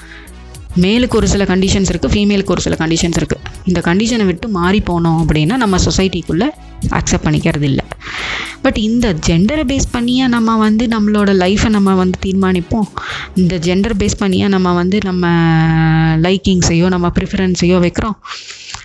[0.83, 5.19] மேலுக்கு ஒரு சில கண்டிஷன்ஸ் இருக்குது ஃபீமேலுக்கு ஒரு சில கண்டிஷன்ஸ் இருக்குது இந்த கண்டிஷனை விட்டு மாறி போனோம்
[5.24, 6.48] அப்படின்னா நம்ம சொசைட்டிக்குள்ளே
[7.00, 7.86] அக்செப்ட் பண்ணிக்கிறது இல்லை
[8.63, 12.88] பட் இந்த ஜெண்டரை பேஸ் பண்ணியே நம்ம வந்து நம்மளோட லைஃப்பை நம்ம வந்து தீர்மானிப்போம்.
[13.41, 15.27] இந்த ஜெண்டர் பேஸ் பண்ணியே நம்ம வந்து நம்ம
[16.25, 18.17] லைக்கிங்ஸையோ நம்ம ப்ரிஃபரன்ஸையோ வைக்கிறோம்.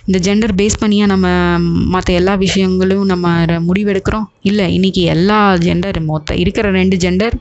[0.07, 1.27] இந்த ஜெண்டர் பேஸ் பண்ணியே நம்ம
[1.95, 3.27] மற்ற எல்லா விஷயங்களும் நம்ம
[3.67, 4.27] முடிவெடுக்கிறோம்.
[4.49, 7.35] இல்லை இன்றைக்கி எல்லா ஜெண்டர் மொத்த இருக்கிற ரெண்டு ஜெண்டர்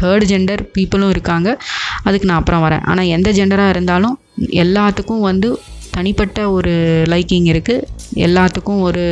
[0.00, 1.58] தேர்ட் ஜெண்டர் பீப்புளும் இருக்காங்க.
[2.02, 2.82] அதுக்கு நான் அப்புறம் வரேன்.
[2.84, 5.58] ஆனால் எந்த ஜெண்டராக இருந்தாலும் எல்லாத்துக்கும் வந்து
[5.90, 7.82] தனிப்பட்ட ஒரு லைக்கிங் இருக்குது
[8.14, 9.04] எல்லாத்துக்கும் ஒரு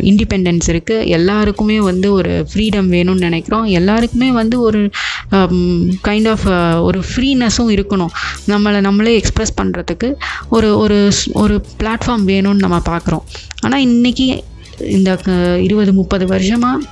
[0.00, 3.64] இண்டிபெண்டன்ஸ் இருக்குது எல்லாருக்குமே வந்து ஒரு ஃப்ரீடம் வேணும்னு நினைக்கிறோம்.
[3.64, 4.90] எல்லாருக்குமே வந்து ஒரு
[6.08, 6.46] கைண்ட் ஆஃப்
[6.82, 8.12] ஒரு ஃப்ரீனஸும் இருக்கணும்.
[8.48, 10.14] நம்மளை நம்மளே எக்ஸ்ப்ரெஸ் பண்ணுறதுக்கு
[10.48, 13.22] ஒரு ஒரு ஸ்- ஒரு பிளாட்ஃபார்ம் வேணும்னு நம்ம பார்க்குறோம்
[13.60, 14.40] ஆனால் இன்றைக்கி
[14.80, 16.84] இந்த க- இருபது முப்பது வருஷமாக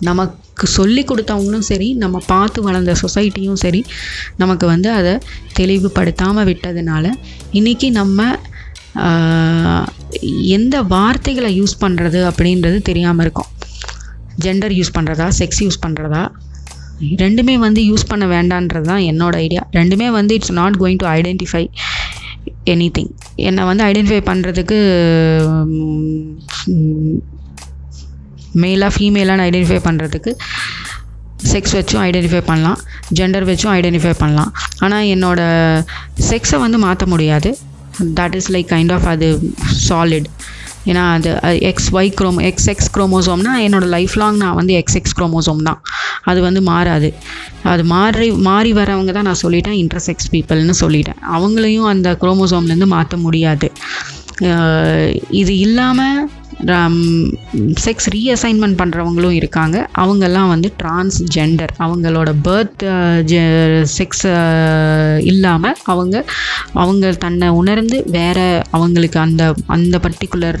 [0.00, 3.84] நமக்கு சொல்லி கொடுத்தவங்களும் சரி நம்ம பார்த்து வளர்ந்த சொசைட்டியும் சரி
[4.36, 5.18] நமக்கு வந்து அதை
[5.56, 7.12] தெளிவுபடுத்தாமல் விட்டதுனால
[7.52, 8.38] இன்றைக்கி நம்ம
[10.32, 13.46] எந்த வார்த்தைகளை யூஸ் பண்ணுறது அப்படின்றது தெரியாமல் இருக்கும்.
[14.38, 16.28] ஜெண்டர் யூஸ் பண்ணுறதா செக்ஸ் யூஸ் பண்ணுறதா
[17.00, 21.68] ரெண்டுமே வந்து யூஸ் பண்ண வேண்டான்றது தான் என்னோடய ஐடியா ரெண்டுமே வந்து it's not going to identify
[22.90, 24.78] anything என்னை வந்து ஐடென்டிஃபை பண்ணுறதுக்கு
[28.62, 30.32] மேலாக ஃபீமேலான்னு ஐடென்டிஃபை பண்ணுறதுக்கு
[31.52, 32.78] செக்ஸ் வச்சும் ஐடென்டிஃபை பண்ணலாம்.
[33.18, 34.52] ஜெண்டர் வச்சும் ஐடென்டிஃபை பண்ணலாம்.
[34.84, 35.84] ஆனால் என்னோடய
[36.30, 37.50] செக்ஸை வந்து மாற்ற முடியாது.
[38.20, 39.28] That is like kind of அது
[39.88, 40.28] சாலிட்
[40.90, 41.30] ஏன்னா அது
[41.68, 45.80] X Y chromo X X குரோமோசோம்னா என்னோடய லைஃப் லாங் நான் வந்து எக்ஸ் எக்ஸ் குரோமோசோம் தான்.
[46.30, 47.08] அது வந்து மாறாது.
[47.72, 49.78] அது மாறி மாறி வரவங்க தான் நான் சொல்லிட்டேன்.
[49.82, 51.20] இன்டர்செக்ஸ் பீப்புள்னு சொல்லிட்டேன்.
[51.36, 53.68] அவங்களையும் அந்த குரோமோசோம்லேருந்து மாற்ற முடியாது.
[55.42, 56.28] இது இல்லாமல்
[57.84, 59.76] செக்ஸ் ரீஅசைன்மெண்ட் பண்ணுறவங்களும் இருக்காங்க.
[60.02, 62.84] அவங்கெல்லாம் வந்து டிரான்ஸ்ஜெண்டர் அவங்களோட பர்த்
[63.96, 64.24] செக்ஸ்
[65.30, 66.24] இல்லாமல் அவங்க
[66.72, 68.38] அவங்க தன்னை உணர்ந்து வேற
[68.70, 70.60] அவங்களுக்கு அந்த அந்த பர்டிகுலர்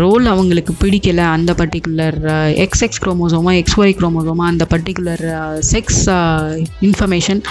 [0.00, 1.24] ரோல் அவங்களுக்கு பிடிக்கலை.
[1.36, 2.18] அந்த பர்டிகுலர்
[2.64, 5.24] எக்ஸ் எக்ஸ் குரோமோசோமா எக்ஸ் ஒய் குரோமோசோமா அந்த பர்டிகுலர்
[5.72, 6.04] செக்ஸ்
[6.88, 7.42] இன்ஃபர்மேஷன்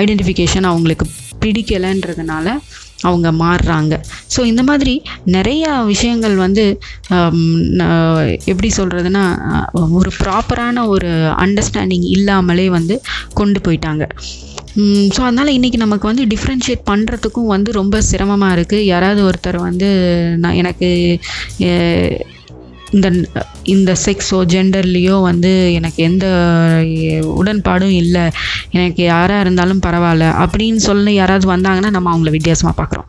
[0.00, 1.06] ஐடென்டிஃபிகேஷன் அவங்களுக்கு
[1.44, 2.58] பிடிக்கலைன்றதுனால
[3.08, 3.94] அவங்க மாறுறாங்க.
[4.34, 4.94] ஸோ இந்த மாதிரி
[5.36, 6.64] நிறையா விஷயங்கள் வந்து
[8.52, 9.24] எப்படி சொல்கிறதுனா
[9.98, 11.10] ஒரு ப்ராப்பரான ஒரு
[11.44, 12.96] அண்டர்ஸ்டாண்டிங் இல்லாமலே வந்து
[13.40, 14.06] கொண்டு போயிட்டாங்க.
[15.14, 19.88] ஸோ அதனால் இன்றைக்கி நமக்கு வந்து டிஃப்ரென்ஷியேட் பண்ணுறதுக்கும் வந்து ரொம்ப சிரமமாக இருக்குது யாராவது ஒருத்தர் வந்து
[20.42, 20.90] நான் எனக்கு
[22.90, 23.08] இந்த
[23.64, 26.26] இந்த செக்ஸோ ஜெண்டர்லேயோ வந்து எனக்கு எந்த
[27.40, 28.24] உடன்பாடும் இல்லை.
[28.70, 30.26] எனக்கு யாராக இருந்தாலும் பரவாயில்ல.
[30.44, 33.08] அப்படின்னு சொல்லி யாராவது வந்தாங்கன்னா நம்ம அவங்கள வித்தியாசமாக பார்க்குறோம்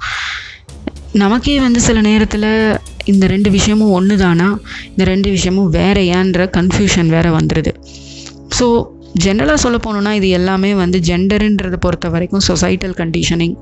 [1.13, 2.49] நமக்கே வந்து சில நேரத்தில்
[3.03, 4.47] இந்த ரெண்டு விஷயமும் ஒன்று தானா
[4.89, 7.71] இந்த ரெண்டு விஷயமும் வேறையான்ற கன்ஃபியூஷன் வேறு வந்துடுது
[8.59, 8.67] ஸோ
[9.23, 13.55] ஜென்ரலாக சொல்ல போனோன்னா இது எல்லாமே வந்து ஜெண்டருன்றதை பொறுத்த வரைக்கும் சொசைட்டல் கண்டிஷனிங்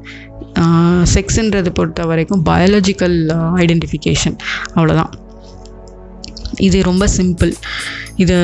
[1.14, 3.18] செக்ஸுன்றதை பொறுத்த வரைக்கும் பயாலஜிக்கல்
[3.56, 4.38] ஐடென்டிஃபிகேஷன்
[4.76, 5.12] அவ்வளோதான்
[6.60, 7.54] இது ரொம்ப சிம்பிள்
[8.16, 8.36] இது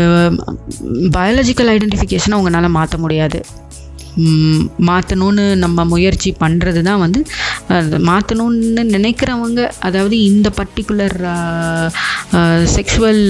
[1.17, 3.39] பயாலஜிக்கல் ஐடென்டிஃபிகேஷனை உங்களால் மாற்ற முடியாது.
[4.87, 7.19] மாற்றணும்னு நம்ம முயற்சி பண்ணுறது தான் வந்து
[8.05, 11.17] மாற்றணும்னு நினைக்கிறவங்க அதாவது இந்த பர்டிகுலர்
[12.75, 13.21] செக்ஷுவல்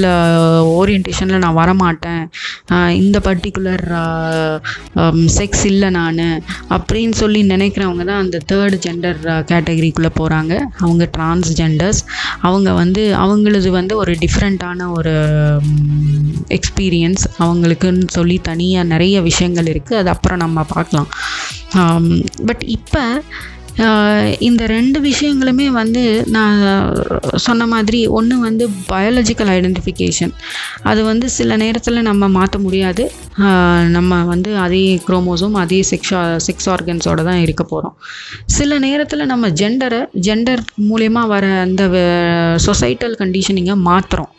[0.75, 2.23] ஓரியன்டேஷனில் நான் வரமாட்டேன்.
[2.95, 3.85] இந்த பர்டிகுலர்
[5.37, 6.21] செக்ஸ் இல்லை நான்
[6.69, 9.19] அப்படின்னு சொல்லி நினைக்கிறவங்க தான் அந்த தேர்ட் ஜெண்டர்
[9.49, 12.01] கேட்டகரிக்குள்ளே போகிறாங்க அவங்க டிரான்ஸ்ஜெண்டர்ஸ்
[12.41, 15.13] அவங்க வந்து அவங்களது வந்து ஒரு டிஃப்ரெண்ட்டான ஒரு
[16.49, 21.09] எக்ஸ்பீரியன்ஸ் அவங்களுக்குன்னு சொல்லி தனியாக நிறைய விஷயங்கள் இருக்குது அது அப்புறம் நம்ம பார்க்கலாம்.
[22.49, 23.03] பட் இப்போ
[24.47, 26.01] இந்த ரெண்டு விஷயங்களுமே வந்து
[26.35, 26.59] நான்
[27.45, 30.31] சொன்ன மாதிரி ஒன்று வந்து பயாலஜிக்கல் ஐடென்டிஃபிகேஷன்
[30.89, 33.03] அது வந்து சில நேரத்தில் நம்ம மாற்ற முடியாது.
[33.95, 37.97] நம்ம வந்து அதே குரோமோசோம் அதே செக்ஷா செக்ஸ் ஆர்கன்ஸோட தான் இருக்க போகிறோம்
[38.57, 41.83] சில நேரத்தில் நம்ம ஜெண்டரை ஜெண்டர் மூலயமா வர அந்த
[42.67, 44.31] சொசைட்டல் கண்டிஷனிங்கை மாற்றுறோம்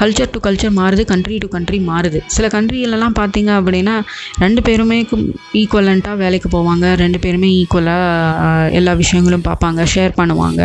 [0.00, 2.18] கல்ச்சர் டு கல்ச்சர் மாறுது கண்ட்ரி டு கண்ட்ரி மாறுது.
[2.36, 3.94] சில கண்ட்ரியிலலாம் பார்த்தீங்க அப்படின்னா
[4.44, 4.98] ரெண்டு பேருமே
[5.62, 6.86] ஈக்குவலண்ட்டாக வேலைக்கு போவாங்க.
[7.02, 10.60] ரெண்டு பேருமே ஈக்குவலாக எல்லா விஷயங்களும் பார்ப்பாங்க ஷேர் பண்ணுவாங்க.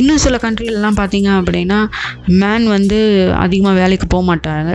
[0.00, 1.80] இன்னும் சில கண்ட்ரிலலாம் பார்த்தீங்க அப்படின்னா
[2.42, 3.00] மேன் வந்து
[3.44, 4.72] அதிகமாக வேலைக்கு போக மாட்டாங்க.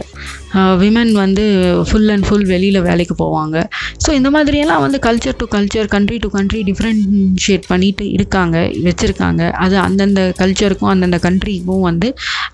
[0.82, 1.44] விமன் வந்து
[1.90, 3.58] ஃபுல் அண்ட் ஃபுல் வெளியில் வேலைக்கு போவாங்க.
[4.04, 9.42] ஸோ இந்த மாதிரியெல்லாம் வந்து culture to culture country to country differentiate பண்ணிட்டு இருக்காங்க வச்சுருக்காங்க.
[9.66, 12.10] அது அந்தந்த கல்ச்சருக்கும் அந்தந்த கண்ட்ரிக்கும் வந்து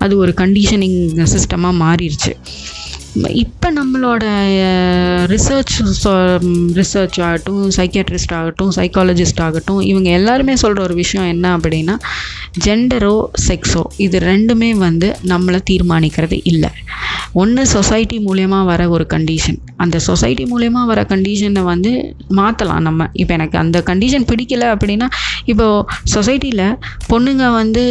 [0.06, 2.34] அது ஒரு கண்டிஷனிங் சிஸ்டமாக மாறிடுச்சு
[3.26, 4.24] இப்போ நம்மளோட
[5.34, 5.76] ரிசர்ச்
[6.80, 11.96] ரிசர்ச் ஆகட்டும் சைக்கியாட்ரிஸ்ட் ஆகட்டும் சைக்காலஜிஸ்ட் ஆகட்டும் இவங்க எல்லாருமே சொல்கிற ஒரு விஷயம் என்ன அப்படின்னா
[12.66, 13.16] ஜெண்டரோ
[13.48, 16.70] செக்ஸோ இது ரெண்டுமே வந்து நம்மளை தீர்மானிக்கிறது இல்லை.
[17.34, 21.92] ஒன்று சொசைட்டி மூலயமா வர ஒரு கண்டிஷன் அந்த சொசைட்டி மூலயமா வர கண்டிஷனை வந்து
[22.28, 23.08] மாற்றலாம் நம்ம.
[23.14, 25.08] இப்போ எனக்கு அந்த கண்டிஷன் பிடிக்கல அப்படின்னா
[25.46, 26.66] இப்போது சொசைட்டியில்
[27.10, 27.84] பொண்ணுங்க வந்து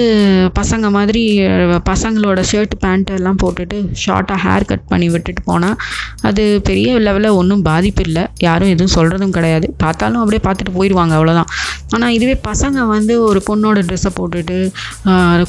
[0.61, 1.25] பசங்க மாதிரி
[1.91, 5.77] பசங்களோட ஷர்ட் பேண்ட் எல்லாம் போட்டுட்டு ஷார்ட்டாக ஹேர் கட் பண்ணி விட்டுட்டு போனால்
[6.29, 8.25] அது பெரிய லெவலில் ஒன்றும் பாதிப்பு இல்லை.
[8.47, 9.67] யாரும் எதுவும் சொல்கிறதும் கிடையாது.
[9.83, 11.51] பார்த்தாலும் அப்படியே பார்த்துட்டு போயிடுவாங்க அவ்வளோதான்
[11.95, 14.57] ஆனால் இதுவே பசங்க வந்து ஒரு பொண்ணோட ட்ரெஸ்ஸை போட்டுட்டு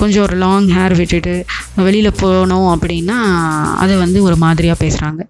[0.01, 1.35] கொஞ்சம் ஒரு லாங் ஹேர் விட்டுட்டு
[1.87, 3.17] வெளியில் போனோம் அப்படின்னா
[3.83, 5.23] அதை வந்து ஒரு மாதிரியாக பேசுகிறாங்க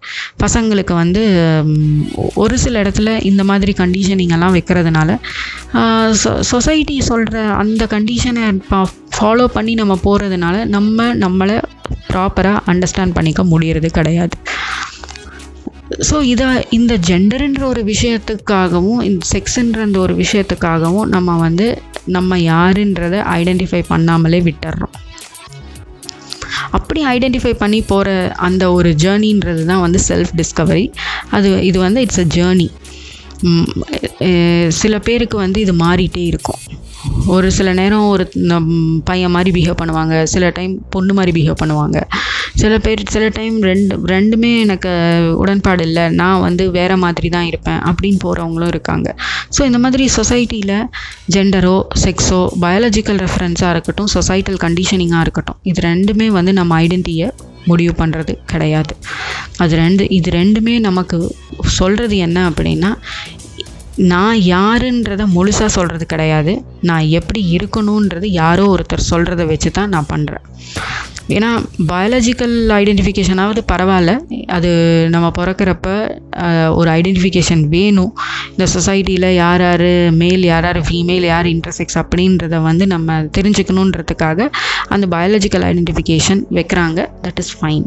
[0.44, 1.24] பசங்களுக்கு வந்து
[2.36, 5.16] ஒரு சில இடத்துல இந்த மாதிரி கண்டிஷனிங்கெல்லாம் வைக்கிறதுனால வைக்கிறதுனால
[6.50, 8.46] சொசைட்டி சொல்கிற அந்த கண்டிஷனை
[9.16, 11.56] ஃபாலோ பண்ணி நம்ம போகிறதுனால நம்ம நம்மளை
[12.12, 14.36] ப்ராப்பராக அண்டர்ஸ்டாண்ட் பண்ணிக்க முடியறது கிடையாது.
[16.08, 16.48] ஸோ இதை
[16.78, 21.68] இந்த ஜெண்டருன்ற ஒரு விஷயத்துக்காகவும் இந்த செக்ஸுன்ற அந்த ஒரு விஷயத்துக்காகவும் நம்ம வந்து
[22.16, 24.96] நம்ம யாருன்றதை ஐடென்டிஃபை பண்ணாமலே விட்டுறோம்.
[26.78, 28.10] அப்படி ஐடென்டிஃபை பண்ணி போகிற
[28.48, 30.86] அந்த ஒரு ஜேர்னின்றது தான் வந்து செல்ஃப் டிஸ்கவரி
[31.38, 32.68] அது இது வந்து இட்ஸ் அ ஜேர்னி
[34.82, 36.62] சில பேருக்கு வந்து இது மாறிட்டே இருக்கும்.
[37.36, 38.68] ஒரு சில நேரம் ஒரு நம்
[39.10, 40.16] பையன் மாதிரி பிஹேவ் பண்ணுவாங்க.
[40.34, 41.98] சில டைம் பொண்ணு மாதிரி பிஹேவ் பண்ணுவாங்க.
[42.62, 44.92] சில பேர் சில டைம் ரெண்டு ரெண்டுமே எனக்கு
[45.42, 46.06] உடன்பாடு இல்லை.
[46.22, 49.08] நான் வந்து வேறு மாதிரி தான் இருப்பேன் அப்படின்னு போகிறவங்களும் இருக்காங்க.
[49.56, 50.78] ஸோ இந்த மாதிரி சொசைட்டியில்
[51.36, 57.30] ஜெண்டரோ செக்ஸோ பயாலஜிக்கல் ரெஃபரன்ஸாக இருக்கட்டும் சொசைட்டல் கண்டிஷனிங்காக இருக்கட்டும் இது ரெண்டுமே வந்து நம்ம ஐடென்டிட்டியை
[57.70, 58.94] முடிவு பண்ணுறது கிடையாது.
[59.64, 61.18] அது ரெண்டு இது ரெண்டுமே நமக்கு
[61.78, 62.92] சொல்கிறது என்ன அப்படின்னா
[64.14, 66.54] நான் யாருன்றதை முழுசாக சொல்கிறது கிடையாது.
[66.90, 70.46] நான் எப்படி இருக்கணுன்றது யாரோ ஒருத்தர் சொல்கிறத வச்சு தான் நான் பண்ணுறேன்
[71.36, 71.50] ஏன்னா
[71.92, 74.12] பயாலஜிக்கல் ஐடென்டிஃபிகேஷனாவது பரவாயில்ல.
[74.56, 74.70] அது
[75.14, 75.88] நம்ம பிறக்கிறப்ப
[76.80, 78.14] ஒரு ஐடென்டிஃபிகேஷன் வேணும்.
[78.52, 79.90] இந்த சொசைட்டியில் யார் யார்
[80.22, 84.50] மேல் யார் யார் ஃபீமேல் யார் இன்டர்செக்ஸ் அப்படின்றத வந்து நம்ம தெரிஞ்சுக்கணுன்றதுக்காக
[84.96, 87.10] அந்த பயாலஜிக்கல் ஐடென்டிஃபிகேஷன் வைக்கிறாங்க.
[87.26, 87.86] தட் இஸ் ஃபைன்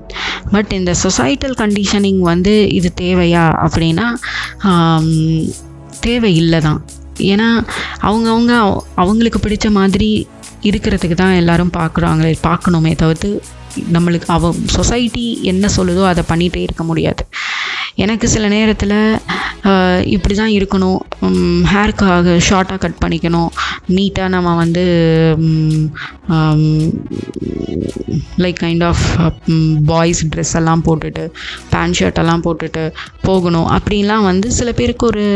[0.52, 4.08] பட் இந்த சொசைட்டல் கண்டிஷனிங் வந்து இது தேவையா அப்படின்னா
[6.00, 6.84] தேவை தேவையில்லை தான்
[7.18, 7.64] ஏன்னா
[8.02, 10.28] அவங்கவுங்க அவங்களுக்கு பிடிச்ச மாதிரி
[10.62, 13.42] இருக்கிறதுக்கு தான் எல்லாரும் பார்க்குறாங்களே பார்க்கணுமே தவிர்த்து
[13.92, 17.26] நம்மளுக்கு அவ சொசைட்டி என்ன சொல்லுதோ அதை பண்ணிகிட்டே இருக்க முடியாது.
[18.04, 18.98] எனக்கு சில நேரத்தில்
[20.14, 21.00] இப்படி தான் இருக்கணும்.
[21.72, 23.50] ஹேர்க்காக ஷார்ட்டாக கட் பண்ணிக்கணும்.
[23.96, 24.84] நீட்டாக நம்ம வந்து
[28.42, 29.04] like kind of
[29.90, 31.24] boys dress எல்லாம் போட்டுட்டு
[31.72, 32.84] பேண்ட் ஷர்ட் எல்லாம் போட்டுட்டு
[33.28, 33.68] போகணும்.
[33.76, 35.26] அப்படின்லாம் வந்து சில பேருக்கு ஒரு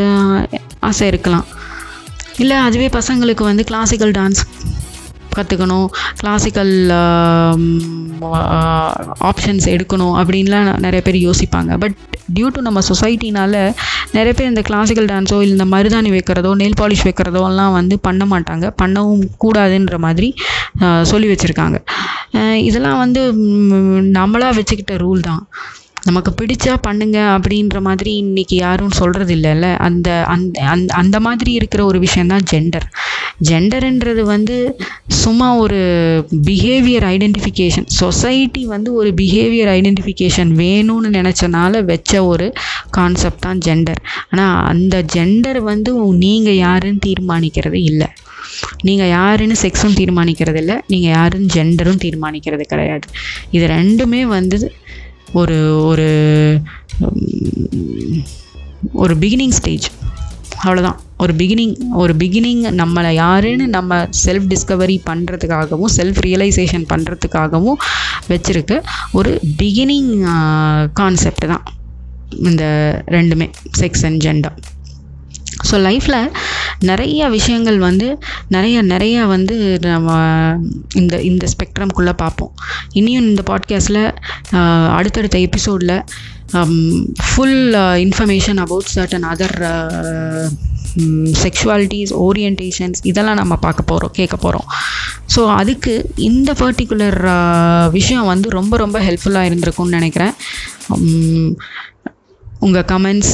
[0.91, 1.47] ஆசை இருக்கலாம்.
[2.43, 4.43] இல்லை அதுவே பசங்களுக்கு வந்து கிளாசிக்கல் டான்ஸ்
[5.39, 5.87] கற்றுக்கணும்
[6.21, 6.73] கிளாசிக்கல்
[9.31, 11.73] ஆப்ஷன்ஸ் எடுக்கணும் அப்படின்லாம் நிறைய பேர் யோசிப்பாங்க.
[11.85, 11.97] பட்
[12.37, 13.59] டியூ டு நம்ம சொசைட்டினால்
[14.17, 18.25] நிறைய பேர் இந்த கிளாசிக்கல் டான்ஸோ இல்லை இந்த மருதாணி வைக்கிறதோ நெயில் பாலிஷ் வைக்கிறதோ எல்லாம் வந்து பண்ண
[18.35, 18.67] மாட்டாங்க.
[18.83, 20.31] பண்ணவும் கூடாதுன்ற மாதிரி
[20.85, 21.79] uh, சொல்லி வச்சுருக்காங்க.
[22.69, 23.21] இதெல்லாம் வந்து
[24.19, 25.43] நம்மளாக நம்மளா வச்சுக்கிட்ட ரூல் தான்.
[26.07, 31.81] நமக்கு பிடிச்சா பண்ணுங்க அப்படின்ற மாதிரி இன்னைக்கு யாரும் சொல்கிறது இல்லைல்ல அந்த அந்த அந்த அந்த மாதிரி இருக்கிற
[31.91, 32.87] ஒரு விஷயந்தான் ஜெண்டர்
[33.49, 34.57] ஜெண்டருன்றது வந்து
[35.09, 35.81] சும்மா ஒரு
[36.49, 42.47] பிஹேவியர் ஐடென்டிஃபிகேஷன் சொசைட்டி வந்து ஒரு பிஹேவியர் ஐடென்டிஃபிகேஷன் வேணும்னு நினச்சனால வச்ச ஒரு
[42.91, 45.93] கான்செப்ட் தான் ஜெண்டர் ஆனால் அந்த ஜெண்டர் வந்து
[46.25, 48.09] நீங்கள் யாருன்னு தீர்மானிக்கிறது இல்லை.
[48.83, 50.77] நீங்கள் யாருன்னு செக்ஸும் தீர்மானிக்கிறது இல்லை.
[50.89, 53.07] நீங்கள் யாருன்னு ஜெண்டரும் தீர்மானிக்கிறது கிடையாது.
[53.51, 54.59] இது ரெண்டுமே வந்து
[55.33, 55.59] ஒரு
[55.91, 56.09] ஒரு
[58.93, 59.87] ஒரு பிகினிங் ஸ்டேஜ்
[60.63, 67.81] அவ்வளோதான் ஒரு பிகினிங் ஒரு பிகினிங் நம்மளை யாருன்னு நம்ம செல்ஃப் டிஸ்கவரி பண்ணுறதுக்காகவும் செல்ஃப் ரியலைசேஷன் பண்ணுறதுக்காகவும்
[68.29, 68.79] வச்சுருக்கு.
[69.13, 70.13] ஒரு பிகினிங்
[71.01, 71.65] கான்செப்ட் தான்.
[72.49, 72.65] இந்த
[73.17, 73.47] ரெண்டுமே
[73.81, 74.57] செக்ஸ் அண்ட் ஜெண்டர்
[75.71, 76.31] ஸோ லைஃப்பில்
[76.79, 80.11] நிறைய விஷயங்கள் வந்து நிறைய நிறைய வந்து நம்ம
[80.95, 82.55] இந்த இந்த ஸ்பெக்ட்ரம்குள்ளே பார்ப்போம்.
[82.93, 84.15] இனியும் இந்த பாட்காஸ்ட்டில்
[84.89, 86.05] அடுத்தடுத்த எபிசோடில்
[87.25, 89.57] full information about certain other
[91.43, 94.67] sexualities orientations இதெல்லாம் நம்ம பார்க்க போகிறோம் கேட்க போகிறோம்
[95.37, 97.19] ஸோ அதுக்கு இந்த பர்டிகுலர்
[97.91, 100.35] விஷயம் வந்து ரொம்ப ரொம்ப ஹெல்ப்ஃபுல்லாக இருந்திருக்கும்னு நினைக்கிறேன்.
[102.61, 103.33] உங்கள் கமெண்ட்ஸ்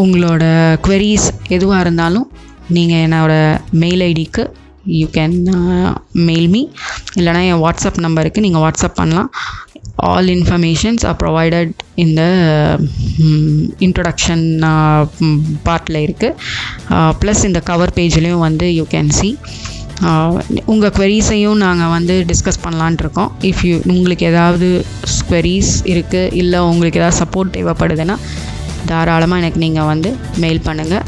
[0.00, 0.44] உங்களோட
[0.84, 2.26] குவெரிஸ் எதுவாக இருந்தாலும்
[2.76, 3.32] நீங்கள் என்னோட
[3.82, 4.42] மெயில் ஐடிக்கு
[5.00, 5.34] யூ கேன்
[6.28, 6.62] மெயில் மீ
[7.18, 9.30] இல்லைனா என் வாட்ஸ்அப் நம்பருக்கு நீங்கள் வாட்ஸ்அப் பண்ணலாம்.
[10.10, 11.72] ஆல் இன்ஃபர்மேஷன்ஸ் ஆர் ப்ரொவைடட்
[12.04, 12.22] இந்த
[13.86, 14.44] இன்ட்ரொடக்ஷன்
[15.66, 19.30] பார்ட்டில் இருக்குது ப்ளஸ் இந்த கவர் பேஜ்லேயும் வந்து யூ கேன் சி
[20.08, 20.30] uh,
[20.64, 23.30] உங்கள் குவெரிஸையும் நாங்கள் வந்து டிஸ்கஸ் பண்ணலான்ட்டு இருக்கோம்.
[23.50, 24.68] இஃப் யூ உங்களுக்கு ஏதாவது
[25.30, 28.16] queries இருக்குது இல்லை உங்களுக்கு ஏதாவது சப்போர்ட் தேவைப்படுதுன்னா
[28.90, 30.10] தாராளமாக எனக்கு நீங்கள் வந்து
[30.42, 31.04] மெயில் பண்ணுங்கள்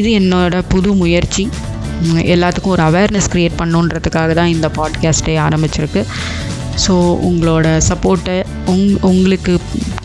[0.00, 1.44] இது என்னோடய புது முயற்சி.
[2.34, 6.02] எல்லாத்துக்கும் ஒரு அவேர்னஸ் க்ரியேட் பண்ணுன்றதுக்காக தான் இந்த பாட்காஸ்ட்டே ஆரம்பிச்சிருக்கு.
[6.84, 6.94] ஸோ
[7.28, 8.36] உங்களோட சப்போர்ட்டை
[8.72, 9.54] உங் உங்களுக்கு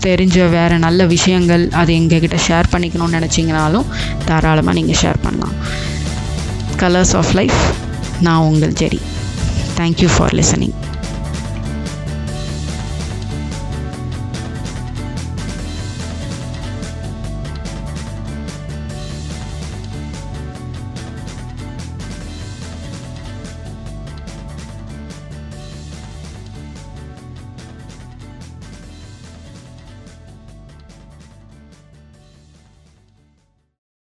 [0.05, 3.87] தெரிஞ்ச வேறு நல்ல விஷயங்கள் அது எங்ககிட்ட ஷேர் பண்ணிக்கணும்னு நினச்சிங்கனாலும்
[4.29, 5.55] தாராளமாக நீங்கள் ஷேர் பண்ணலாம்.
[6.81, 7.61] கலர்ஸ் ஆஃப் லைஃப்
[8.27, 9.01] நான் உங்கள் ஜெரி.
[9.79, 10.75] Thank you for listening